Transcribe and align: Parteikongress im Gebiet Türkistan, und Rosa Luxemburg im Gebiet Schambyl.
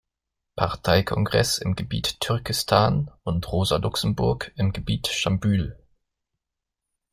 Parteikongress 0.55 1.59
im 1.59 1.75
Gebiet 1.75 2.19
Türkistan, 2.21 3.11
und 3.21 3.51
Rosa 3.51 3.75
Luxemburg 3.77 4.51
im 4.55 4.73
Gebiet 4.73 5.05
Schambyl. 5.07 5.77